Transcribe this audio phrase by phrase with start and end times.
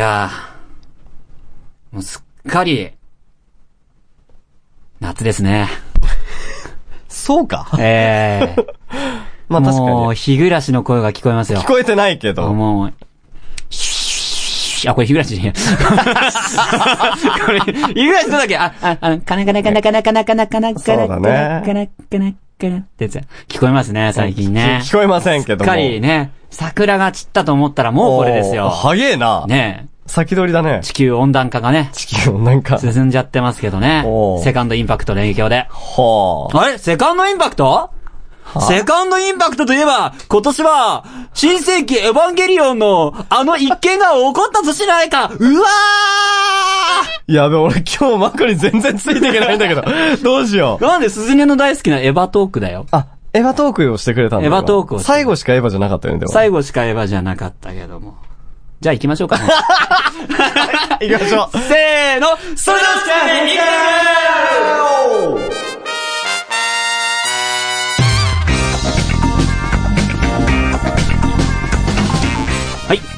[0.00, 2.90] やー、もうすっかり、
[4.98, 5.68] 夏ですね。
[7.06, 8.66] そうかええ
[9.50, 10.16] まあ確かもう、に。
[10.16, 11.66] 日暮らしの声が聞こえますよ聞。
[11.66, 12.54] こえてないけど。
[12.54, 12.94] もう、
[14.86, 15.60] あ、これ日暮らしじゃねえ。
[17.44, 23.20] これ、日暮らしだっけあ、あ、あ、かなかなかなかなかなかなかなかなかなねかなかなかなってやつ。
[23.48, 24.80] 聞こえますね、最近ね。
[24.82, 25.64] 聞こえませんけども。
[25.64, 28.70] すっかりね、桜が散ったと思ったらもうこれですよ。
[28.70, 29.44] 早えな。
[29.46, 30.80] ね先取りだね。
[30.82, 32.78] 地球温暖化がね、地球なんか。
[32.78, 34.04] 進んじゃってますけどね
[34.42, 35.68] セカンドインパクトの影響で。
[35.70, 36.62] はあ。
[36.62, 36.78] あれ？
[36.78, 37.90] セカンドインパクト？
[38.68, 45.68] セカンドインパクトといえば、今年は、新世紀エヴァンゲリオンの、あの一件が起こったとしないかうわ
[47.28, 49.84] やべ、俺今日マコに全然ついていけないんだけど。
[50.24, 50.88] どうしようー。
[50.88, 52.86] なんで鈴音の大好きなエヴァトークだよ。
[52.90, 54.46] あ、エヴァトークをしてくれたんだ。
[54.46, 56.32] エヴァトークを最後しかエヴァじゃなかったよね、でも。
[56.32, 58.16] 最後しかエヴァじゃなかったけども。
[58.80, 59.44] じゃあ行きましょうかね。
[61.06, 61.58] 行きましょう。
[61.68, 63.46] せーの、それではスキャン
[65.36, 65.49] 行く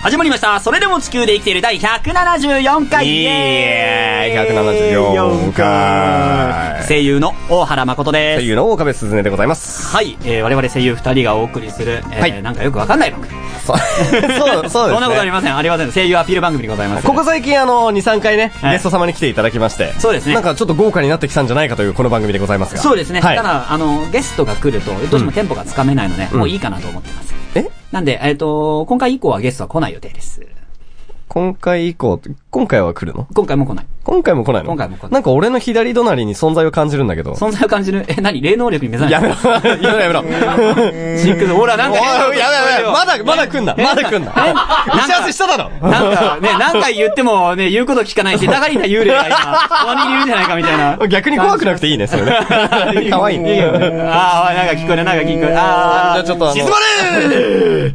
[0.02, 0.58] 始まりました。
[0.58, 8.40] それでも地球で生きている第174回イエーイ174回声優の大原誠です。
[8.40, 9.86] 声優の岡部すずねでございます。
[9.94, 13.32] はい、えー、我々声優二人がお送りする、えーはいなんかよくわかんない番組。
[13.64, 14.70] そう、そう、そうですね。
[14.70, 15.56] そんなことありません。
[15.56, 15.92] ありません。
[15.92, 17.06] 声優アピール番組でございます。
[17.06, 19.92] ここ最近あの、2、3回ね、はいゲスト様に来ていただきまして。
[20.00, 22.82] そうですねなんかちょっと豪華になってきたんじゃないかというこの番組でございますが。
[22.82, 23.20] そうですね。
[23.20, 23.36] はい。
[23.36, 27.32] ただ、あの、ゲストが来ると、どうしてもテンポがつかめないので、もういいかなと思ってます。
[27.54, 27.81] え？
[27.92, 30.40] なんで、えっ、と、今回以降はゲストは来ない予定です。
[31.34, 33.26] 今回以降、今回は来るの？
[33.32, 33.86] 今回も来ない。
[34.04, 34.68] 今回も来ないの？
[34.68, 37.32] 今回も来ないなんか俺の左隣に存在を感じるんだけど。
[37.32, 38.04] 存在を感じる？
[38.12, 38.42] え、何？
[38.42, 40.22] 霊能力に目覚めやめろ、やめろ、 やめろ。
[41.16, 42.92] シンクス、ほら、なんかやめろ、やめろ。
[42.92, 43.74] まだ、まだ来んな。
[43.78, 44.32] えまだ来んな。
[44.46, 45.88] え打ち合わせしただろ。
[45.88, 50.98] なんかね、何回言ってもね、言うこと聞かないし、高りな幽霊が今、隣にいるんじゃないかみたいな。
[51.08, 52.40] 逆に怖くなくていいね、それね。
[53.10, 53.62] 可愛いね。
[54.12, 55.58] ああ、なんか聞こえる、なんか聞こえる。
[55.58, 57.94] ああ、じゃあちょっとあの静まれ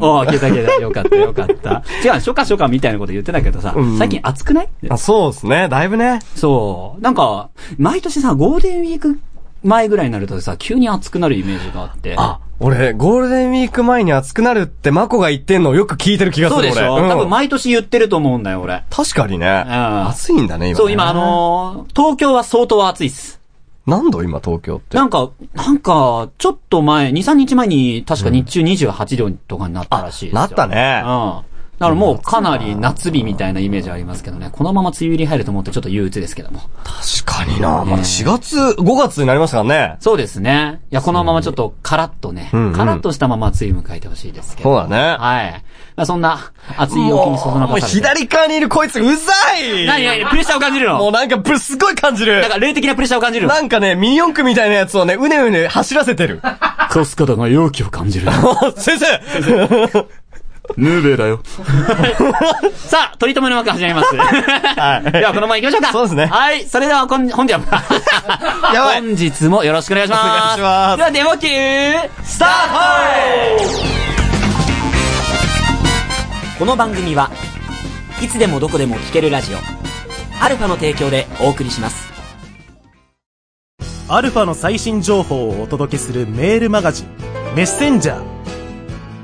[0.00, 0.72] おー、消えた消えた。
[0.74, 1.82] よかったよかった。
[2.04, 4.68] 違う、初夏初夏みたいなこと言ってたけどさ、ん最近暑くない？
[4.88, 5.68] あ、そうですね。
[5.68, 6.20] だいぶね。
[6.34, 7.00] そう。
[7.00, 9.20] なんか、毎年さ、ゴールデンウィーク
[9.62, 12.14] 前ぐらいになるとさ、急に暑くなるイメージがあって。
[12.18, 17.04] あ、俺、ゴールデンウィーク前に暑くなるってマコが言ってんのをよく聞いてる気がする、そうでしょ、俺。
[17.04, 18.84] うん多分毎年言ってると思うんだよ、俺。
[18.90, 19.46] 確かにね。
[19.46, 20.74] ん暑いんだね、今ね。
[20.74, 23.39] そう、今あのー東京は相当暑いっす。
[23.86, 24.96] 何度今、東京って？
[24.96, 30.40] なんか、なんか、ちょっと前、2、3日前に、確か日中28度とかになったらしいですよ。
[30.40, 31.50] なったねうん。
[31.80, 34.50] だからもうかなり夏日みたいなイメージありますけどね。
[34.52, 36.60] このまま梅雨入り入ると思ってちょっと憂鬱ですけども。
[36.84, 37.82] 確かにな。
[37.86, 39.96] まだ4月、5月になりましたからね。
[40.00, 40.82] そうですね。
[40.90, 44.68] いや、このままちょっとカラッとね、うんうんカラッとしたまま梅雨迎えてほしいですけど。
[44.78, 45.64] そうだねはい。
[46.00, 48.08] まあ、そんな、暑い陽気にそそのもうかされて。
[48.08, 49.10] 左側にいるこいつうざ
[49.58, 50.30] い何何？
[50.30, 50.96] プレッシャーを感じるの？
[50.98, 52.50] もうなんかぶすごい感じるなん。
[52.50, 53.52] か霊的なプレッシャーを感じるの？
[53.52, 56.40] なんかね、ミニ四駆みたいなやつをね、うねうね走らせてる。
[56.90, 58.28] コスカダが容器を感じる。
[58.78, 60.06] 先生
[60.76, 61.40] ヌーベだよ。
[62.76, 64.16] さあ、取り留めの幕始まります。
[64.16, 65.92] はいでは、このまま行きましょうか。
[65.92, 66.64] そうですねはい。
[66.64, 67.60] それでは、こん、本日は、
[68.72, 70.22] やばい本日もよろしくお願いします。
[70.22, 71.48] お願いしますでは、デモ級、
[72.24, 72.50] スター
[74.14, 74.19] ト
[76.60, 77.30] この番組は、
[78.22, 79.56] いつでもどこでも聞けるラジオ、
[80.44, 82.10] アルファの提供でお送りします。
[84.08, 87.06] アルファの最新情報をお届けするメールマガジン、
[87.56, 88.22] メッセンジャー。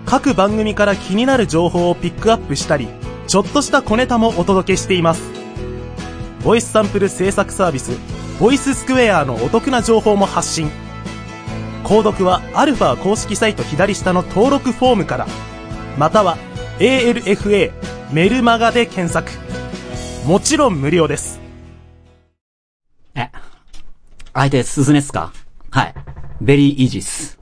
[0.06, 2.88] 各番組から気になる情報をピックアップしたり、
[3.26, 5.20] ちょっとした小ネタもお届けしています。
[6.42, 7.98] ボイスサンプル制作サービス、
[8.40, 10.70] ボイススクエアのお得な情報も発信。
[11.84, 15.26] 購読はアルファ公式サイト左下の登録フォームから、
[15.98, 16.38] または
[16.78, 17.72] ALFA
[18.12, 19.30] メルマガで検索。
[20.26, 21.40] もちろん無料です。
[23.14, 23.30] え、
[24.34, 25.32] 相手、スズネっすか？
[25.70, 25.94] はい。
[26.42, 27.38] ベリーイージーっす。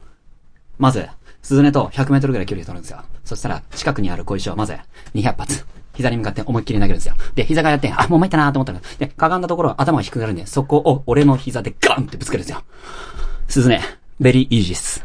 [0.79, 1.09] まず、
[1.43, 3.03] スズネと100メートルぐらい距離を取るんですよ。
[3.25, 4.77] そしたら、近くにある小石をまず、
[5.15, 5.67] 200発。
[5.95, 7.15] 膝に向かって思いっきり投げるんですよ。
[7.35, 12.63] で、膝がやって、あ、もう参ったなと思ったら、で、かがんだところ、頭が低くなるんで、そこを俺の膝でガンってぶつけるんですよ。
[13.49, 13.81] スズネ、
[14.21, 15.05] ベリーイージーっす。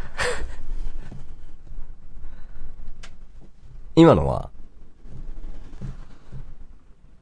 [3.99, 4.49] 今のは、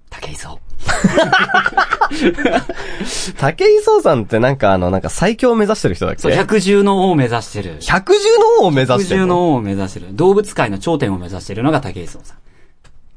[0.09, 0.59] 竹井壮。
[3.37, 6.21] 竹井壮さんってなんかあの、なんか最強を目指してる人だっけ？
[6.21, 7.77] そう、百獣の王を目指してる。
[7.81, 9.27] 百獣の王を目指百してるの？
[9.27, 10.07] 獣の王を目指してる。
[10.15, 12.37] 動物界の頂点を目指してるのが竹井壮さん。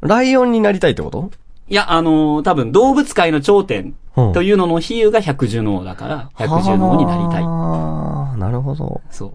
[0.09, 1.31] ライオンになりたいってこと？
[1.69, 7.45] いや、あのー多分動物界の頂点うんというのの比喩が百獣の王だから、百獣の王になりたい。
[7.45, 9.01] ああ、なるほど。
[9.11, 9.33] そう。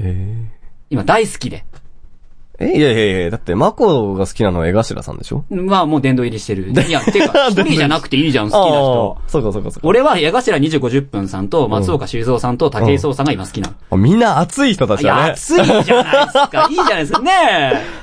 [0.00, 0.46] へ
[0.90, 1.64] 今大好きで。
[2.62, 5.44] え、いやいやいや、だって、マコが好きなのは江頭さんでしょ？
[5.50, 6.70] まあもう殿堂入りしてる。
[6.70, 9.18] いや、てか、 一人じゃなくていいじゃん、好きな人。
[9.28, 9.88] そうかそうかそうか。
[9.88, 13.74] 俺は矢頭250分さんと松岡修造さんと武井壮さんが今好きなの。
[13.90, 15.30] あみんな熱い人たちいや、だね。
[15.30, 15.84] 熱いじゃない
[16.26, 16.68] ですか。
[16.70, 17.18] いいじゃないですか。
[17.20, 17.30] ね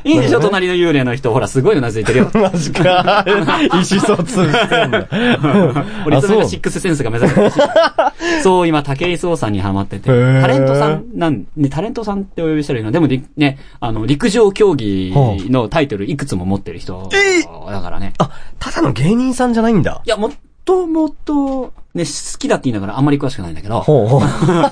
[0.06, 0.10] え。
[0.10, 1.32] いいでしょ、隣の幽霊の人。
[1.32, 2.32] ほら、すごいうなずいてるよ。
[2.34, 3.24] マジか。
[3.28, 3.32] 意
[3.76, 5.08] 思疎通してんだ。
[6.06, 7.52] 俺、あそれがシックスセンスが目指せる。
[8.42, 10.10] そう、今、武井壮さんにハマってて。
[10.10, 12.92] タレントさんなん、ね、タレントさんってお呼びしたらいいの？
[12.92, 15.14] でもり、ね、あの、陸上競技
[15.50, 17.10] のタイトルいくつも持ってる人。
[17.68, 18.14] だからね。
[18.18, 20.02] あ、ただの芸人さんじゃないんだ。
[20.06, 20.32] いや、も
[20.66, 23.82] ともと、ね、好きだって言いながらあんまり詳しくないんだけど。
[23.82, 24.22] ほうほう。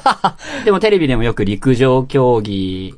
[0.65, 2.95] でもテレビでもよく陸上競技、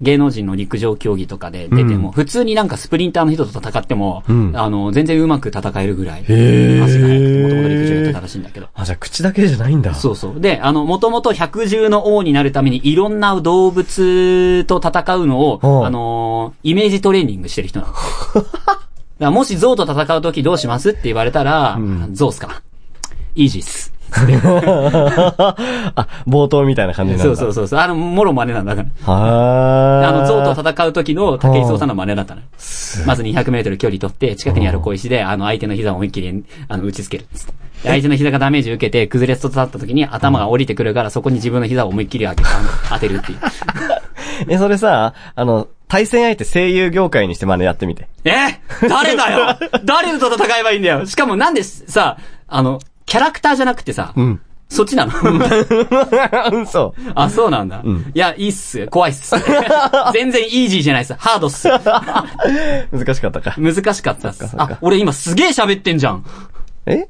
[0.00, 8.68] 芸能人の陸上競技とかで出ても、普通になんかスプリンターの人と戦っても、うんあの、全然うまく戦えるぐらい、足が速くて、もともと陸上やってたらしいんだけど。
[8.74, 9.94] あ、じゃあ口だけじゃないんだ。
[9.94, 10.40] そうそう。
[10.40, 17.86] で、あの、もともと百獣の王になるためにいろんな動物と戦うのを、うんあのーイメージトレーニングしてる人な
[19.20, 19.30] の。
[19.32, 22.62] もし象と戦うときどうしますって言われたら、ん象っすか。
[23.34, 23.92] イージーっす。
[25.94, 27.38] あ、冒頭みたいな感じになるんだ。
[27.38, 27.80] そうそうそうそう。
[27.80, 29.12] あの、もろ真似なんだから。
[29.12, 32.40] はあの、象とと戦う時の武井壮さんの真似だったの。
[33.06, 37.26] まず200メートル距離取って、近くにある小石で、あの、相手の膝を思いっきり、あの、打ちつける
[37.84, 42.42] 相手の膝がダメージ受けて、崩れそうとった時に頭が降りてくるから、そこに自分の膝を思いっきり当て
[42.88, 43.38] 当てるっていう。
[44.48, 48.08] え、それさ、あの、対戦相手声優業界にして真似やってみて。
[48.24, 48.60] え？
[48.88, 49.58] 誰だよ？
[49.84, 51.06] 誰と戦えばいいんだよ？
[51.06, 52.78] しかもなんでさ、あの、
[53.08, 54.40] キャラクターじゃなくてさ、うん。
[54.68, 55.12] そっちなの？
[56.62, 56.94] 嘘。
[57.14, 57.78] あ、そうなんだ。
[57.78, 58.86] んいや、いいっす。
[58.88, 59.34] 怖いっす。
[60.12, 61.14] 全然イージーじゃないっす。
[61.14, 61.68] ハードっす。
[62.92, 63.54] 難しかったか。
[63.56, 66.24] 難しかったっすそっっかあ、俺今すげえ喋ってんじゃん。
[66.84, 67.08] え？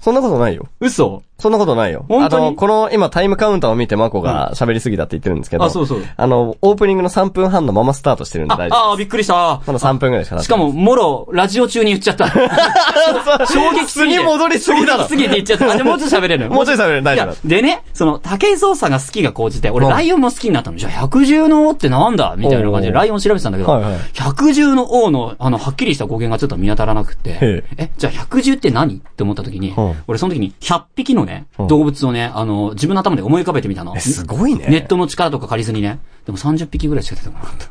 [0.00, 0.66] そんなことないよ。
[0.80, 2.04] 嘘そんなことないよ。
[2.08, 2.46] 本当に？
[2.46, 5.64] あの、この今タイムカウンターを見てマコが喋りすぎたって言ってるんですけど。
[5.64, 8.90] あそうそうあの、オープニングの3分半のままスタートしてるんであ大、丈夫。
[8.92, 9.34] あー、びっくりした。
[9.34, 12.28] まだ3分ぐらいしか経ってしかも、もろ、ラジオ中に言っちゃった。
[13.46, 14.18] 衝撃すぎて。
[14.18, 15.70] 次戻りすぎだろ衝撃すぎて言っちゃった。
[15.72, 20.76] あ、でももうちょっと喋れるもうちょい喋れる大丈夫でね、その、武井壮さんが好きが高じて、俺、うんライオンも好きになったの。
[20.78, 22.34] じゃあ、百獣の王ってなんだ？
[22.38, 28.96] みたいな感じで、ライオン調べてたんだけど、はいはい百獣の王の、あの、はっきりした語源がちょっと見当たらなくてへ、え、じゃあ、百獣って何？
[28.96, 33.94] って思った時にうん、俺、その時に、100匹のねう、ん動物をね、あの、自分の頭で思い浮かべてみたの。
[33.96, 34.66] え、すごいね。
[34.68, 35.98] ネットの力とか借りずにね。
[36.26, 37.66] でも30匹ぐらいしか出てこなかった。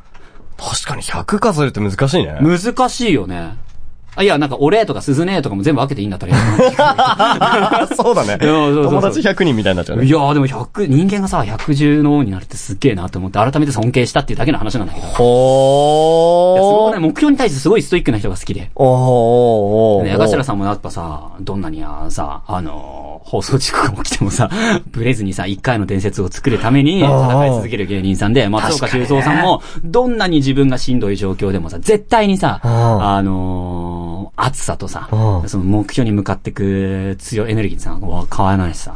[0.63, 2.37] 確かに100数えるって難しいね。
[2.41, 3.55] 難しいよね。
[4.15, 8.37] あ、いや、なんか、俺とか鈴ねとかも全部分けていいんだったらいい そうだね。
[8.39, 10.05] 友達100人みたいになっちゃうね。
[10.05, 15.05] いやーでも100、人間がさ、百獣の王になるってすっげえなと思って、改めて尊敬したっていうだけの話なんだけど。
[15.05, 16.91] いや、すごほー。
[16.91, 18.69] くね、目標に対してすごいストイックな人が好きで。
[18.75, 18.97] おーおー
[19.99, 20.03] おー。
[20.03, 24.49] ね、矢頭さんもやっぱさ、どんなにやさ、あのー放送事故が起きてもさ、
[24.91, 33.21] ブレずにさ、一回の伝説を作るために戦い続ける芸人さんで、松岡修造さんも、どんなに自分がしんどい状況でもさ、絶対にさ、うんあ
[34.01, 38.95] のー熱さとさう、んその目標に向かってく強いエネルギーってさ、わ変わらないしさ。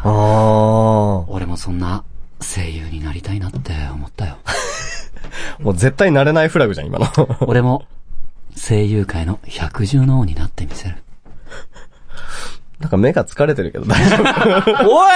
[1.28, 2.04] 俺もそんな
[2.42, 4.38] 声優になりたいなって思ったよ。
[5.60, 7.08] もう絶対慣れないフラグじゃん、今の。
[7.48, 7.86] 俺も
[8.56, 10.98] 声優界の百獣の王になってみせる。
[12.86, 14.86] なんか目が疲れてるけど大丈夫。
[14.88, 15.12] おい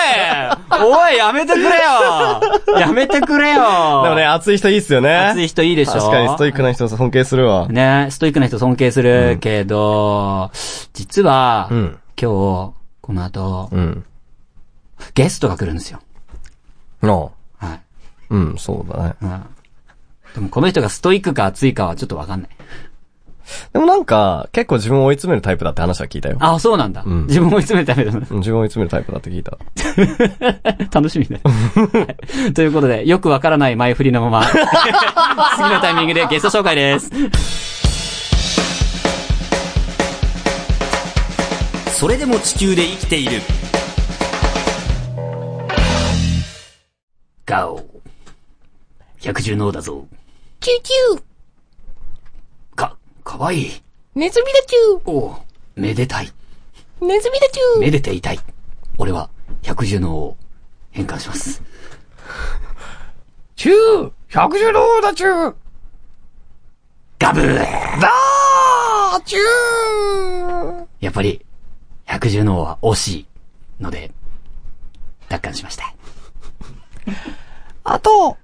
[0.82, 5.16] おいやめてくれよやめてくれよでもね、熱い人いいっすよね。
[5.16, 7.68] 熱い人いいでしょ確かにストイックな人尊敬するわ。
[7.68, 10.50] ねストイックな人尊敬するけど、
[10.94, 14.04] 実は、うん今日、この後、うん。
[15.14, 16.00] ゲストが来るんですよ。
[17.04, 17.82] のはい。
[18.32, 19.16] うん、そうだね。
[19.22, 19.44] うん。
[20.34, 22.50] でもこの人がストイックか熱いかはちょっとわかんない。
[23.74, 26.38] でもなんか、結構自分を追い詰めるタイプだって話は聞いたよ。
[26.40, 27.04] あ、そうなんだ。
[27.04, 28.12] ん自分を追い詰めるためだ。
[28.12, 29.58] うん自分を追い詰めるタイプだって聞いた。
[31.00, 31.42] 楽しみね。
[31.44, 32.02] は
[32.48, 34.46] いということで、よくわからない前振りのまま、
[35.56, 37.12] 次のタイミングでゲスト紹介です。
[42.00, 43.42] それでも地球で生きている。
[47.46, 47.84] ガオ。
[49.22, 50.06] 百獣の王だぞ。
[50.60, 51.29] キューキュー
[53.30, 53.84] か、かわいい。
[54.16, 55.36] ネズミだチュおう
[55.76, 56.26] めでたい。
[57.00, 58.40] ーネズミだチューめでていたい。
[58.98, 59.30] 俺は、
[59.62, 60.38] 百獣の王を
[60.90, 61.62] 変換します。
[63.56, 65.56] チュー百獣の王だチュー
[67.20, 71.46] ガブーだーチューやっぱり、
[72.06, 73.28] 百獣の王は惜しい
[73.80, 74.12] ので、
[75.30, 75.94] 奪還しました。
[77.84, 78.38] あと、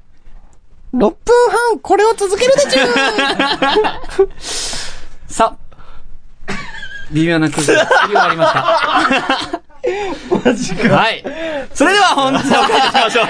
[0.94, 1.18] 6分
[1.72, 4.75] 半これを続けるでチュー
[5.36, 6.54] さあ、
[7.12, 8.64] 微妙な空気が作り終わりました。
[10.46, 10.96] マジか。
[10.96, 11.22] はい。
[11.74, 13.26] それでは本日のお会いいたしましょう。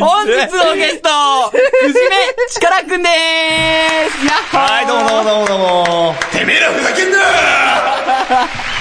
[0.00, 1.08] 本日のゲスト、
[1.50, 2.18] 藤目
[2.50, 6.16] 力くんでーすやっほーはい、どうもどうもどうもどうも。
[6.32, 8.71] てめえらふざけんな何が起こ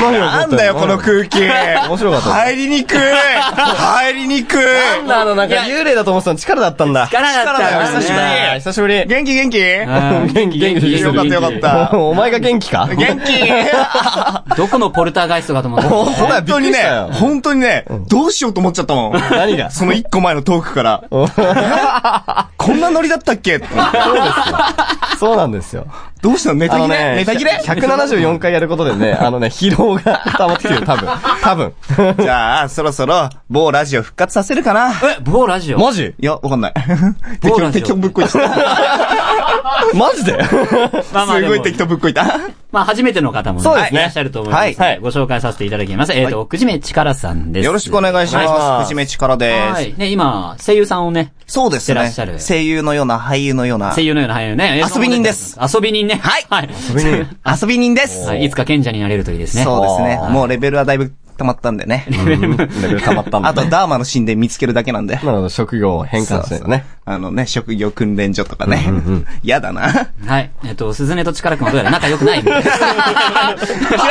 [0.00, 1.38] なんだよ、この空気。
[1.40, 2.30] 面白かった。
[2.30, 2.98] 入りにくい。
[2.98, 4.58] 入りにくい。
[4.58, 7.06] なんだ、あの、なんか幽霊だと思ってたの力だったんだ。
[7.08, 8.24] 力だった久しぶり。
[8.60, 9.04] 久しぶり。
[9.06, 9.58] 元気元気？
[9.60, 10.32] うん。
[10.32, 11.00] 元気元気。
[11.00, 11.98] よかったよかった。
[11.98, 12.88] お前が元気か？
[12.88, 13.32] 元気。
[14.56, 15.88] どこのポルターガイストかと思った。
[15.88, 16.78] 本当にね、
[17.12, 19.12] 本当にね、どうしようと思っちゃったもん。
[19.30, 19.70] 何が？
[19.70, 21.04] その一個前のトークから。
[22.56, 23.56] こんなノリだったっけ？
[23.56, 23.66] って
[25.18, 25.86] そうなんですよ。
[26.22, 26.56] どうしたの？
[26.56, 27.14] ネタ切れ？
[27.16, 31.08] ネタ切れ？174回やることでね、あのね、疲労が溜まってきてる、多分。
[31.42, 31.72] 多分。
[32.18, 34.90] じゃあ、そろそろ、某ラジオ復活させるかな？
[34.90, 35.78] え、某ラジオ？
[35.78, 36.14] マジ？
[36.18, 36.74] いや、わかんない。
[37.40, 38.24] 適当、某ラジオ適当ぶっこい
[39.94, 40.38] マジで？
[41.12, 42.40] まあまあでもごい適当ぶっこいた。
[42.72, 44.82] まあ、初めての方もねそうですねいらっしゃると思いますので。
[44.82, 46.12] はいご紹介させていただきます。
[46.12, 47.66] えっと、くじめちからさんです。
[47.66, 48.58] よろしくお願いしお願いしま。
[48.58, 49.72] ますす藤め力です。
[49.72, 49.94] はい。
[49.96, 52.38] ね、今、声優さんをね、そうですねしてらっしゃる。
[52.38, 54.02] 声優のような、俳優のような声。
[54.02, 54.82] 優のような俳優ね。
[54.94, 56.20] 遊び人です遊び人ね。
[56.22, 56.68] はいはい。
[56.88, 57.26] 遊び人。
[57.60, 58.28] 遊び人です。
[58.28, 58.44] はい。
[58.44, 59.64] いつか賢者になれるといいですね。
[59.64, 60.30] そうですねは。
[60.30, 62.04] もうレベルはだいぶ溜まったんでね。
[62.10, 65.14] レベル溜まったんだ、あと、ダーマの神殿見つけるだけなんで。
[65.14, 66.84] なるほど、職業を変換してるね。
[67.06, 68.84] あのね、職業訓練所とかね。
[69.42, 70.08] 嫌だな。
[70.26, 70.50] はい。
[70.64, 72.42] えっと、鈴音と力くんはどうやら仲良くない。
[72.44, 72.64] 嫌い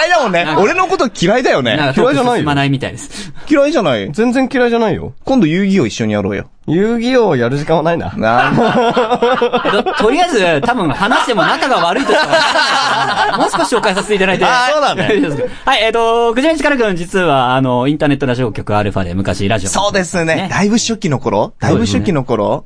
[0.09, 0.47] だもんね。
[0.57, 1.75] 俺のこと嫌いだよね。
[1.95, 3.31] 嫌いじゃないよないみたいです。
[3.49, 4.11] 嫌いじゃない？
[4.11, 5.13] 全然嫌いじゃないよ。
[5.23, 6.49] 今度遊戯王一緒にやろうよ。
[6.67, 8.13] 遊戯王やる時間はないな。
[8.17, 8.51] な
[9.83, 12.27] ととりあえず、多分話しても仲が悪いとしか。
[13.39, 14.45] もう少し紹介させていただいて。
[14.45, 15.03] あーそうだ
[15.65, 19.69] はい、えっと、くじめちからくん実は、あの、インターネットラジオ局アルファで昔ラジオ。
[19.69, 20.35] そうですね。
[20.35, 22.65] ねだいぶ初期の頃だいぶ初期の頃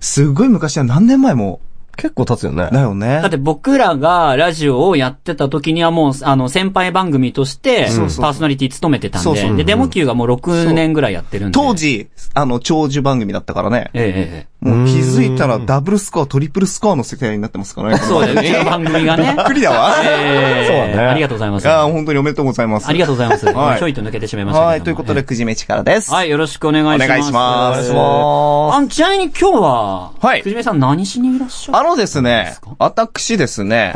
[0.00, 1.60] すっごい昔は何年前も。
[1.96, 2.68] 結構経つよね。
[2.72, 3.30] だよねだっ。
[3.30, 11.54] て僕らがラジオをやってた時にはもう、あの、先輩番組として、そうそうパーソナリティ務めてたんそうそうで、で、デモ級がもう6年ぐらいやってるんで。
[11.54, 11.74] 当。
[11.74, 13.90] 時、あの、長寿番組だったからね。
[13.94, 17.98] ええええもう気づいたらダブルスコア、トリプルスコアの世界になってますからね。
[17.98, 19.34] そうだよ、うちの番組がね。
[19.36, 19.94] びっくりだわ。
[20.02, 21.64] ええそうだねありがとうございます。
[21.64, 22.88] いやー本当におめでとうございます。
[22.88, 23.46] ありがとうございます。
[23.46, 26.10] はいちょいと抜けてしまいましたけどもはい、ということで、くじめちからです。
[26.10, 27.04] はい、よろしくお願いします。
[27.04, 33.92] お願いしますおあちなみに今日は、はいくじめさん何しにいらっしゃるあのですね、私ですね、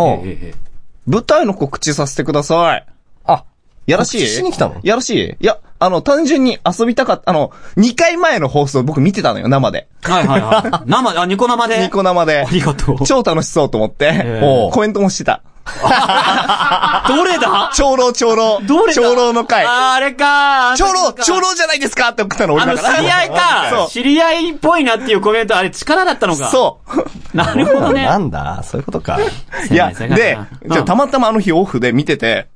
[1.06, 2.86] 舞台の告知させてください。
[3.24, 3.44] あ、
[3.86, 4.18] やらしい？
[4.18, 4.76] 告知しに来たの？
[4.82, 5.30] やらしい？
[5.40, 9.86] いや、あの、単純に遊びたかった、あの、2回前の放送僕見てたのよ、生で。
[10.02, 10.90] はいはいはい。
[10.90, 11.78] 生、あ、ニコ生で？
[11.78, 12.50] ニコ生であ。
[12.50, 13.06] りがとう。
[13.06, 15.42] 超楽しそうと思ってコメントもしてた。
[17.08, 17.70] どれだ？
[17.74, 18.58] 長老長老。
[18.66, 19.02] どれだ？
[19.02, 19.64] 長老の回。
[19.66, 22.94] あー、あれか長老か長老じゃないですかって送ったの俺だから。
[22.96, 26.48] 知り合い そかう知り合いっぽいなっていうコメント、あれ力だったのか。
[26.48, 26.78] そ
[27.34, 27.36] う。
[27.36, 28.04] なるほどね。
[28.06, 28.62] なんだ？
[28.64, 29.18] そういうことか。
[29.70, 32.48] いや、でじゃあたまたまあの日オフで見てて、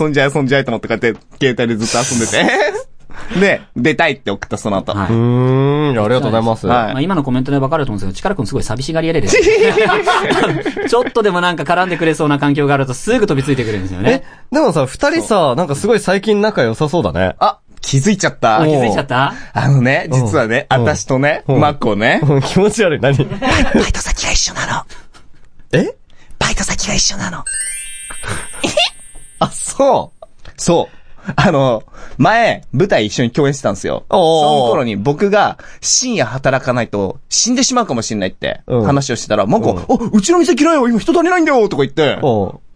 [0.00, 2.86] 遊んじゃい遊んじゃいと思ってこうやって携帯でずっと遊んでて。
[3.40, 4.92] で、出たいって送ったその後。
[4.92, 6.66] はいうーん、ありがとうございます。
[6.66, 9.44] はいまあ、今のコメントでわかると思うんですけど、力くんすごい寂しがり屋でですね
[10.88, 17.36] ちょっとでもなんか絡んでくれそうな環境があるとすぐ飛びついてくるんですよえね。、でもさ、二人さ、なんかすごい最近仲良さそうだね。
[17.38, 18.60] あ、気づいちゃった。
[18.60, 19.32] あ、気づいちゃった？
[19.54, 23.00] あのね、実はね、うん私とね、うんマコね、うん気持ち悪い。
[23.00, 23.16] 何？
[23.24, 23.24] バ
[23.88, 24.82] イト先が一緒なの。
[25.72, 25.94] え？
[26.38, 27.42] バイト先が一緒なの。
[29.40, 30.26] あ、そう。
[30.56, 30.96] そう。
[31.34, 31.82] あの、
[32.18, 34.04] 前、舞台一緒に共演してたんですよ。
[34.08, 42.18] その頃に僕が深夜働かないと死んでしまうかもしれないってうん話をしてたら、マコ、うんお、うちの店嫌いよ今人足りないんだよとか言って、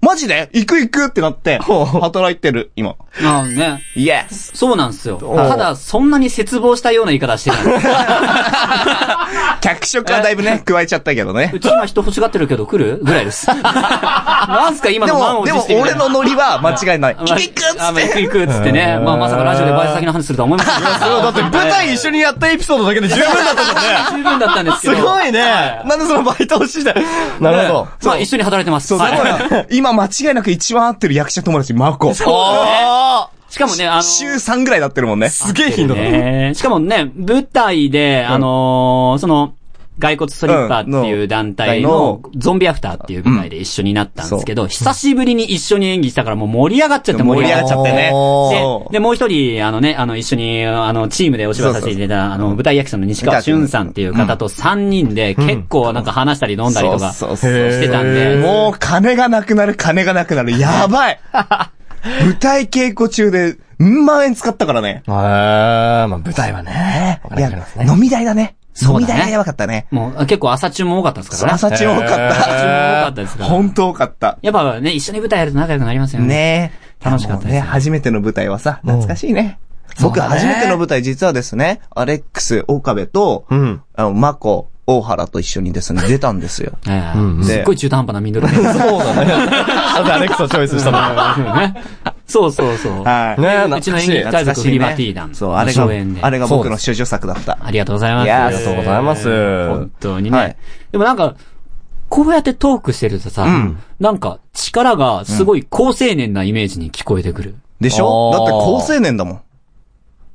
[0.01, 0.49] マジで？
[0.55, 2.95] 行く行くってなって、働いてる、今。
[3.23, 3.83] あね。
[3.95, 5.19] イエスそうなんですよ。
[5.23, 7.61] おただ、そんなに絶望したような言い方してない。
[9.61, 11.61] 脚色はだいぶね、加えちゃったけどねう。
[11.61, 12.99] ち今人欲しがってるけど来る？
[13.03, 13.47] ぐらいです。
[13.53, 17.15] なんすか今でも、の満をでも持してみたいな俺のノリは間違いない。
[17.15, 18.23] まあ行く行くっつあまあ行くって。
[18.23, 18.99] 行くっつってね。
[19.05, 21.01] まあまさかラジオでバイト先の話するとは思いませんでした。
[21.07, 23.81] そう、だって舞台一緒にやったエピソードだけで十分だったもんね。
[24.11, 24.97] 十分だったんですけど。
[24.97, 25.83] すごいね。
[25.85, 26.95] なんでそのバイトをして
[27.41, 27.89] なるほど。
[28.05, 28.89] まあ一緒に働いてます。
[28.89, 29.25] そう、だはいか
[29.57, 32.13] ら、今間違いなく一番合ってる役者友達、マコ。
[32.13, 35.29] あしかもね、あの、週3ぐらいなってるもんね。
[35.29, 36.01] すげえ頻度だ。
[36.01, 39.55] ねしかもね、舞台で、あのーその、
[40.01, 48.11] 骸骨ストリッパーっていう団体のゾンビアフターっていう舞台で一緒になったんですけど、久しぶりに一緒に演技したからもう盛り上がっちゃって盛り上がっちゃってね。
[48.13, 60.59] おで、で、もう一人、あのね、あの、一緒に、あの、チームでお芝居させていただいた、あの、舞台役者の西川俊さんっていう方と三人で、結構なんか話したり飲んだりとか、してたんへで、もう金がなくなる、金がなくなる。
[60.59, 61.21] やばい。
[62.25, 65.03] 舞台稽古中で、うん万円使ったからね。
[65.07, 67.23] へー、まあ舞台はね。
[67.37, 67.51] いや、
[67.83, 68.57] 飲み代だね。
[68.73, 69.87] そうだねやばかったね。
[69.91, 71.55] もう結構朝中も多かったですからね。
[71.55, 73.09] 朝中多かっ朝中も多かた。
[73.09, 73.51] ったですから。
[73.51, 74.39] 本当多かった。
[74.43, 76.29] やっぱね、一緒に舞台やると仲良くなりますよね。
[76.29, 76.73] ね
[77.03, 79.59] 楽しかったですね、初めての舞台はさ、懐かしいね。
[80.01, 83.83] 僕、初めての舞台実はですね、アレックス、岡部と、うん。
[83.95, 84.69] あの、マコ、
[84.99, 86.73] 大原と一緒にですね、出たんですよ。
[87.43, 89.27] すっごい中途半端なミドルネームそうだね。
[89.97, 91.37] なぜアレックスをチョイスしたのか。
[91.61, 91.75] ね
[92.27, 93.03] そうそうそう。
[93.03, 93.41] はい。
[93.41, 95.35] ねうちの演劇大族フリバティー団。
[95.35, 97.59] そう、あれが初演で、あれが僕の主女作だった。
[97.63, 98.25] ありがとうございます。
[98.27, 100.39] いやありがとうございます本当にね。
[100.39, 100.57] はい
[100.93, 101.35] でもなんか、
[102.09, 107.55] こうやってトークしてるとさ、んなんか力がすごい高青年なイメージに聞こえてくる。
[107.81, 108.33] でしょ？
[108.33, 109.41] だって高青年だもん。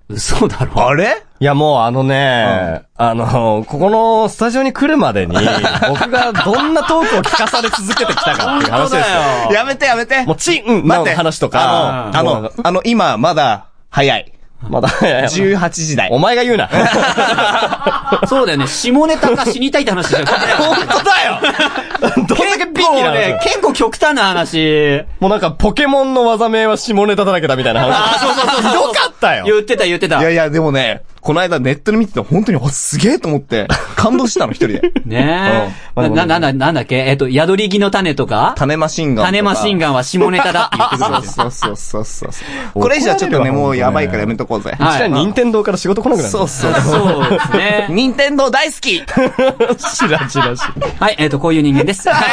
[0.08, 1.24] 嘘だろあれ？
[1.46, 5.38] いやもうあのね、あの、ここのスタジオに来るまでに、
[5.88, 9.54] 僕がどんなトークを聞かされ続けてきたかっていう話ですよ。
[9.54, 14.32] やめてやめてもうチンの話とか、あの、あの、あの、今、まだ、早い。
[14.68, 16.10] まだ、いやいや18時台。
[16.12, 16.68] お前が言うな。
[18.28, 18.66] そうだよね。
[18.66, 20.26] 下ネタが死にたいって話でしょ。
[20.26, 21.40] 本当だよ
[22.16, 25.04] どんだけピンキーなのね、結構極端な話。
[25.20, 27.94] もうなんかポケモンの技名は下ネタだらけだみたいな話。
[27.94, 29.46] あそうそうそうそうひどかったよ。
[29.46, 30.20] 言ってた言ってた。
[30.20, 33.68] いやいや、でもね、この間ネットで見てて本当に、あ、すげえと思って、
[33.98, 34.82] 感動したの、一人で。
[35.06, 36.02] ねえ。
[36.02, 36.98] うんな、な、な、なんだっけ？
[36.98, 38.54] えっと、宿り木の種とか？
[38.58, 39.26] 種マシンガン。
[39.26, 41.50] 種マシンガンは下ネタだって言ってくるんですよ。
[41.50, 42.80] そうそうそうそう。
[42.80, 44.76] これ以上はちょっとね、もうやばいからやめとこうぜ。
[44.78, 46.30] はいうちら任天堂から仕事来なくなる。
[46.30, 46.74] そうそう。
[46.74, 47.88] そうですね。
[47.90, 49.04] 任天堂大好きし
[50.08, 50.62] らちらし。
[51.00, 52.08] はい、えっ、と、こういう人間です。
[52.08, 52.26] はい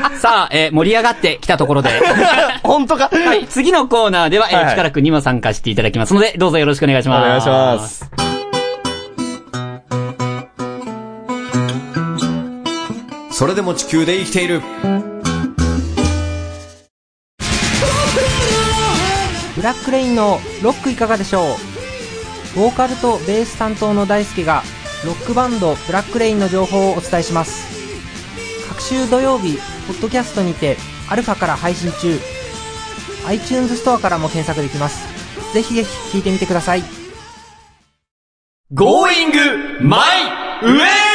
[0.20, 1.90] さあ、えー盛り上がってきたところで。
[2.62, 3.10] 本当か？
[3.12, 7.24] はい、次のコーナーでは、えー、はくんにも参加していただきますので、どうぞよろしくお願いします。
[7.24, 8.09] お願いします。
[13.40, 14.60] それでも地球で生きている。
[19.56, 21.56] ブラックレインのロックいかがでしょ
[22.54, 22.58] う？
[22.58, 24.62] ボーカルとベース担当の大輔が
[25.06, 27.64] ロックバンドブラックレインの情報をお伝えします。
[28.68, 29.56] 各週土曜日
[29.86, 30.76] ポッドキャストにて
[31.08, 32.18] アルファから配信中。
[33.26, 35.02] iTunes ストアからも検索できます。
[35.54, 36.82] ぜひぜひ聞いてみてください。
[38.70, 39.32] Going
[39.80, 39.98] My
[40.60, 41.09] Way!